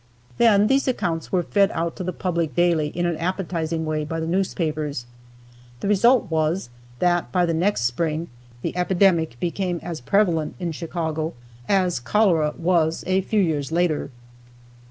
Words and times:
Then 0.39 0.65
these 0.65 0.87
accounts 0.87 1.31
were 1.31 1.43
fed 1.43 1.69
out 1.73 1.95
to 1.97 2.03
the 2.03 2.11
public 2.11 2.55
daily 2.55 2.87
in 2.87 3.05
an 3.05 3.17
appetizing 3.17 3.85
way 3.85 4.03
by 4.03 4.19
the 4.19 4.25
newspapers. 4.25 5.05
The 5.79 5.87
result 5.87 6.31
was 6.31 6.71
that 6.97 7.31
by 7.31 7.45
the 7.45 7.53
next 7.53 7.81
spring 7.81 8.27
the 8.63 8.75
epidemic 8.75 9.39
became 9.39 9.79
as 9.83 10.01
prevalent 10.01 10.55
in 10.59 10.71
Chicago 10.71 11.35
as 11.69 11.99
cholera 11.99 12.55
was 12.57 13.03
a 13.05 13.21
few 13.21 13.41
years 13.41 13.71
later. 13.71 14.09